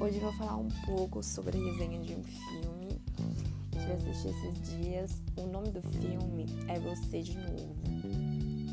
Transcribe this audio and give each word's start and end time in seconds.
Hoje 0.00 0.20
vou 0.20 0.32
falar 0.34 0.56
um 0.56 0.68
pouco 0.86 1.20
sobre 1.24 1.58
a 1.58 1.60
resenha 1.60 2.00
de 2.00 2.14
um 2.14 2.22
filme 2.22 3.02
que 3.72 3.78
eu 3.78 3.94
assisti 3.94 4.28
esses 4.28 4.62
dias. 4.62 5.22
O 5.36 5.48
nome 5.48 5.72
do 5.72 5.82
filme 5.82 6.46
é 6.68 6.78
Você 6.78 7.20
de 7.20 7.36
Novo. 7.36 7.74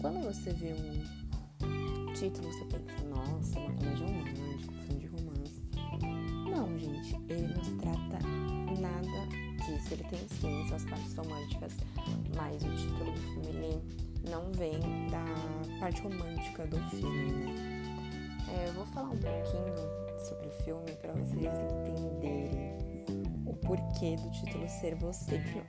Quando 0.02 0.24
você 0.24 0.52
vê 0.52 0.74
o 0.74 2.14
título, 2.14 2.54
você 2.54 2.66
pensa, 2.66 3.04
nossa, 3.10 3.60
uma 3.60 3.74
comédia 3.74 4.06
romântica, 4.06 4.72
um 4.72 4.82
filme 4.84 5.00
de 5.00 5.08
romance. 5.08 5.64
Não, 6.48 6.78
gente, 6.78 7.16
ele 7.28 7.48
não 7.56 7.64
se 7.64 7.76
trata 7.76 8.20
nada 8.80 9.28
disso. 9.66 9.94
Ele 9.96 10.04
tem 10.04 10.20
sim 10.30 10.68
suas 10.68 10.86
partes 10.86 11.16
românticas, 11.16 11.74
mas 12.36 12.62
o 12.62 12.70
título 12.76 13.12
do 13.12 13.20
filme 13.20 13.82
não 14.30 14.52
vem 14.52 14.80
da 15.10 15.80
parte 15.80 16.02
romântica 16.04 16.68
do 16.68 16.78
filme, 16.92 17.32
né? 17.32 17.56
É, 18.48 18.70
eu 18.70 18.74
vou 18.74 18.86
falar 18.86 19.10
um 19.10 19.18
pouquinho 19.18 20.05
sobre 20.26 20.48
o 20.48 20.52
filme 20.64 20.92
para 21.02 21.14
vocês 21.14 21.46
entenderem 21.46 22.78
o 23.46 23.54
porquê 23.54 24.16
do 24.16 24.32
título 24.32 24.68
ser 24.68 24.96
Você 24.96 25.38
de 25.38 25.56
Novo. 25.56 25.68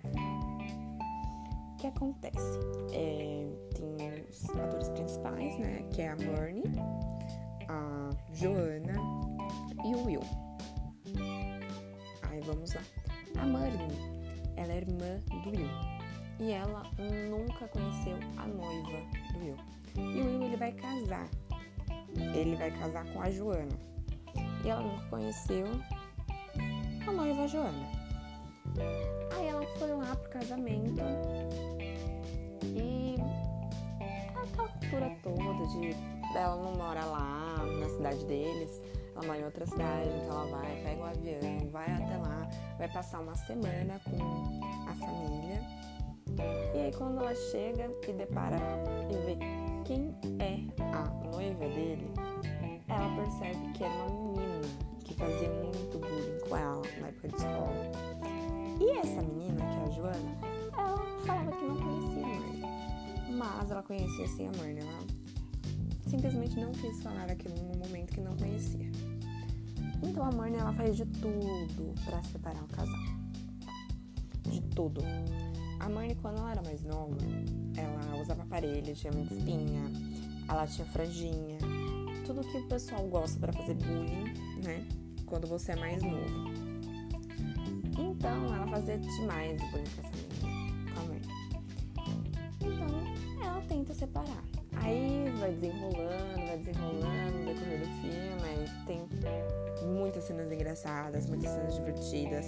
O 1.73 1.77
que 1.77 1.87
acontece? 1.87 2.59
É, 2.93 3.47
tem 3.75 4.25
os 4.31 4.51
atores 4.51 4.89
principais, 4.89 5.59
né? 5.59 5.87
Que 5.91 6.03
é 6.03 6.09
a 6.09 6.17
Marnie, 6.17 6.65
a 7.69 8.11
Joana 8.33 8.95
e 9.85 9.95
o 9.95 10.05
Will. 10.05 10.21
Aí 12.23 12.41
vamos 12.41 12.73
lá. 12.73 12.83
A 13.39 13.47
Marnie, 13.47 13.95
ela 14.57 14.73
é 14.73 14.77
irmã 14.79 15.21
do 15.45 15.51
Will. 15.51 15.69
E 16.41 16.53
ela 16.53 16.83
nunca 17.29 17.69
conheceu 17.69 18.17
a 18.39 18.47
noiva 18.47 18.99
do 19.33 19.39
Will. 19.39 19.57
E 19.97 20.21
o 20.23 20.27
Will 20.27 20.43
ele 20.43 20.57
vai 20.57 20.73
casar 20.73 21.29
ele 22.35 22.57
vai 22.57 22.71
casar 22.71 23.05
com 23.13 23.21
a 23.21 23.31
Joana. 23.31 23.96
E 24.67 24.69
ela 24.69 24.83
nunca 24.83 25.05
conheceu 25.11 25.65
a 27.07 27.13
noiva 27.13 27.47
Joana. 27.47 27.87
Aí 29.37 29.47
ela 29.47 29.65
foi 29.79 29.93
lá 29.93 30.17
pro 30.17 30.29
casamento 30.29 31.01
e 32.65 33.15
aquela 34.29 34.69
cultura 34.69 35.17
toda 35.23 35.67
de 35.69 35.95
ela 36.37 36.57
não 36.57 36.73
mora 36.73 37.05
lá 37.05 37.59
na 37.79 37.89
cidade 37.89 38.25
deles, 38.25 38.83
ela 39.15 39.25
mora 39.25 39.39
em 39.39 39.45
outra 39.45 39.67
cidade, 39.67 40.09
então 40.09 40.33
ela 40.33 40.59
vai, 40.59 40.83
pega 40.83 41.01
o 41.01 41.05
um 41.05 41.07
avião, 41.07 41.71
vai 41.71 41.93
até 41.93 42.17
lá, 42.17 42.49
vai 42.77 42.89
passar 42.93 43.21
uma 43.21 43.37
semana 43.37 44.01
com 44.05 44.91
a 44.91 44.95
família. 44.97 45.63
E 46.75 46.79
aí 46.81 46.93
quando 46.93 47.21
ela 47.21 47.35
chega 47.53 47.89
e 48.09 48.13
depara 48.13 48.59
e 49.13 49.27
vê 49.27 49.39
quem 49.85 50.13
é 50.41 50.83
a 50.93 51.05
noiva 51.31 51.69
dele, 51.69 52.13
ela 52.97 53.15
percebe 53.15 53.73
que 53.73 53.85
era 53.85 53.95
uma 53.95 54.33
menina 54.33 54.69
que 55.05 55.15
fazia 55.15 55.49
muito 55.51 55.99
bullying 55.99 56.49
com 56.49 56.57
ela 56.57 56.83
na 57.01 57.09
época 57.09 57.29
de 57.29 57.37
escola. 57.37 58.27
E 58.81 58.91
essa 58.99 59.23
menina, 59.23 59.57
que 59.57 59.79
é 59.79 59.83
a 59.83 59.91
Joana, 59.91 60.39
ela 60.77 61.21
falava 61.25 61.53
que 61.53 61.65
não 61.65 61.77
conhecia 61.77 62.25
a 62.25 62.29
Marnie. 62.29 63.37
Mas 63.37 63.71
ela 63.71 63.83
conhecia 63.83 64.29
sim 64.29 64.49
a 64.49 64.53
Marnie. 64.59 64.81
Ela 64.81 65.07
simplesmente 66.07 66.59
não 66.59 66.73
quis 66.73 67.03
falar 67.03 67.31
aquilo 67.31 67.55
no 67.57 67.79
momento 67.79 68.13
que 68.13 68.21
não 68.21 68.37
conhecia. 68.37 68.91
Então 70.03 70.25
a 70.25 70.33
Marnie 70.33 70.59
ela 70.59 70.73
faz 70.73 70.97
de 70.97 71.07
tudo 71.07 71.95
para 72.05 72.23
separar 72.23 72.63
o 72.63 72.69
casal. 72.69 73.17
De 74.43 74.61
tudo. 74.75 75.03
A 75.81 75.89
Marnie, 75.89 76.17
quando 76.17 76.39
ela 76.39 76.53
era 76.53 76.63
mais 76.63 76.83
nova, 76.85 77.17
ela 77.77 78.21
usava 78.21 78.43
aparelho, 78.43 78.95
tinha 78.95 79.13
muita 79.13 79.35
espinha, 79.35 79.83
ela 80.49 80.67
tinha 80.67 80.87
franjinha, 80.87 81.59
tudo 82.27 82.41
que 82.43 82.59
o 82.59 82.63
pessoal 82.67 83.07
gosta 83.07 83.39
para 83.39 83.53
fazer 83.53 83.75
bullying, 83.75 84.35
né? 84.65 84.87
Quando 85.27 85.47
você 85.47 85.73
é 85.73 85.77
mais 85.77 86.03
novo. 86.03 86.51
Então, 87.99 88.55
ela 88.55 88.67
fazia 88.67 88.99
demais 88.99 89.61
bullying 89.71 89.85
com 89.95 90.03
essa 90.03 90.17
menina, 90.43 90.93
com 90.93 91.01
a 91.01 91.05
Marnie. 91.05 91.29
Então, 92.61 93.47
ela 93.47 93.61
tenta 93.69 93.95
separar. 93.95 94.45
Aí 94.83 95.33
vai 95.39 95.53
desenrolando, 95.53 96.47
vai 96.47 96.59
desenrolando 96.59 97.39
no 97.39 97.45
decorrer 97.47 97.81
do 97.81 97.87
filme, 98.03 98.43
aí 98.45 98.67
tem 98.87 99.89
muitas 99.89 100.25
cenas 100.25 100.53
engraçadas, 100.53 101.27
muitas 101.29 101.51
cenas 101.51 101.75
divertidas 101.75 102.47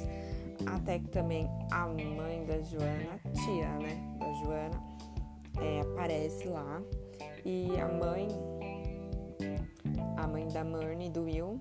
até 0.67 0.99
que 0.99 1.09
também 1.09 1.49
a 1.71 1.87
mãe 1.87 2.45
da 2.45 2.61
Joana, 2.61 3.21
a 3.25 3.31
tia, 3.31 3.69
né, 3.79 4.17
da 4.19 4.33
Joana, 4.45 4.83
é, 5.61 5.81
aparece 5.81 6.49
lá. 6.49 6.83
E 7.45 7.79
a 7.81 7.89
mãe, 7.89 8.29
a 10.17 10.27
mãe 10.27 10.49
da 10.49 10.65
Marnie 10.65 11.09
e 11.09 11.11
do 11.11 11.25
Will, 11.25 11.59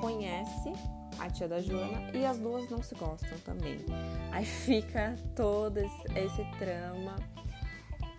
conhece 0.00 0.72
a 1.18 1.28
tia 1.28 1.48
da 1.48 1.60
Joana 1.60 2.10
e 2.14 2.24
as 2.24 2.38
duas 2.38 2.68
não 2.70 2.82
se 2.82 2.94
gostam 2.94 3.38
também. 3.44 3.78
Aí 4.32 4.44
fica 4.44 5.14
todo 5.34 5.78
esse 5.78 6.44
trama. 6.58 7.16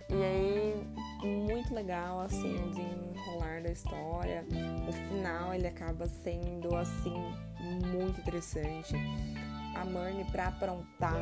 E 0.08 0.14
aí, 0.14 0.86
muito 1.24 1.74
legal, 1.74 2.20
assim, 2.20 2.54
o 2.54 2.68
desenrolar 2.68 3.62
da 3.62 3.70
história. 3.70 4.44
O 4.86 4.92
final, 4.92 5.54
ele 5.54 5.66
acaba 5.66 6.06
sendo, 6.06 6.76
assim, 6.76 7.14
muito 7.90 8.20
interessante 8.20 8.94
a 9.74 9.86
Marnie 9.86 10.26
para 10.26 10.48
aprontar 10.48 11.16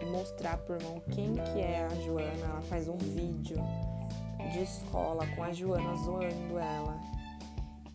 e 0.00 0.06
mostrar 0.06 0.56
pro 0.56 0.76
irmão 0.76 1.02
quem 1.10 1.34
que 1.34 1.60
é 1.60 1.84
a 1.84 1.94
Joana. 2.06 2.46
Ela 2.46 2.62
faz 2.62 2.88
um 2.88 2.96
vídeo 2.96 3.58
de 4.52 4.62
escola 4.62 5.26
com 5.34 5.42
a 5.42 5.52
Joana 5.52 5.94
zoando 5.96 6.58
ela. 6.58 7.00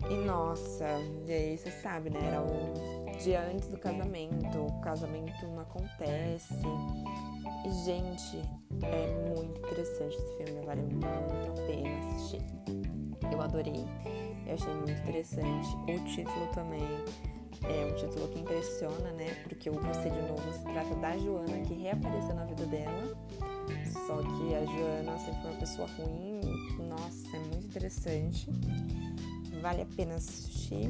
E 0.09 0.15
nossa, 0.25 0.85
e 1.27 1.31
aí 1.31 1.57
você 1.57 1.71
sabe, 1.71 2.09
né? 2.09 2.19
Era 2.23 2.41
o 2.41 3.17
dia 3.23 3.41
antes 3.41 3.69
do 3.69 3.77
casamento, 3.77 4.57
o 4.57 4.81
casamento 4.81 5.45
não 5.45 5.59
acontece. 5.59 6.65
E, 7.65 7.71
gente, 7.85 8.41
é 8.81 9.35
muito 9.35 9.59
interessante 9.59 10.15
esse 10.15 10.37
filme, 10.37 10.65
vale 10.65 10.81
muito 10.81 11.05
a 11.05 11.65
pena 11.67 11.99
assistir. 11.99 12.41
Eu 13.31 13.41
adorei, 13.41 13.85
eu 14.47 14.53
achei 14.53 14.73
muito 14.73 14.91
interessante. 14.91 15.67
O 15.87 16.03
título 16.05 16.47
também 16.53 16.87
é 17.63 17.85
um 17.85 17.95
título 17.95 18.27
que 18.29 18.39
impressiona, 18.39 19.11
né? 19.13 19.35
Porque 19.43 19.69
o 19.69 19.73
Você 19.73 20.09
de 20.09 20.21
Novo 20.23 20.51
se 20.51 20.63
trata 20.63 20.95
da 20.95 21.15
Joana 21.17 21.59
que 21.59 21.75
reapareceu 21.75 22.33
na 22.33 22.45
vida 22.45 22.65
dela. 22.65 23.15
Só 24.71 24.77
que 24.77 24.77
a 24.77 24.77
Joana 24.77 25.19
sempre 25.19 25.41
foi 25.41 25.51
uma 25.51 25.59
pessoa 25.59 25.87
ruim. 25.97 26.87
Nossa, 26.87 27.35
é 27.35 27.39
muito 27.39 27.65
interessante. 27.65 28.47
Vale 29.61 29.81
a 29.81 29.85
pena 29.85 30.15
assistir. 30.15 30.89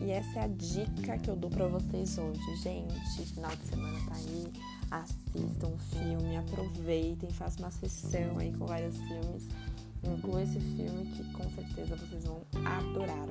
E 0.00 0.10
essa 0.10 0.40
é 0.40 0.44
a 0.44 0.46
dica 0.46 1.18
que 1.18 1.28
eu 1.28 1.36
dou 1.36 1.50
para 1.50 1.66
vocês 1.66 2.16
hoje, 2.16 2.56
gente. 2.56 3.26
Final 3.26 3.54
de 3.54 3.66
semana 3.66 3.98
tá 4.08 4.14
aí. 4.16 4.52
Assistam 4.90 5.68
um 5.68 5.78
filme, 5.78 6.36
aproveitem, 6.36 7.30
façam 7.30 7.64
uma 7.64 7.70
sessão 7.70 8.38
aí 8.38 8.52
com 8.52 8.66
vários 8.66 8.96
filmes. 8.96 9.46
Inclua 10.02 10.42
esse 10.42 10.58
filme 10.58 11.06
que 11.12 11.24
com 11.32 11.48
certeza 11.50 11.96
vocês 11.96 12.24
vão 12.24 12.42
adorar. 12.64 13.28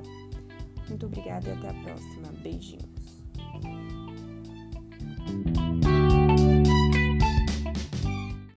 Muito 0.88 1.06
obrigada 1.06 1.50
e 1.50 1.54
até 1.54 1.70
a 1.70 1.74
próxima. 1.74 2.32
Beijinhos. 2.42 2.99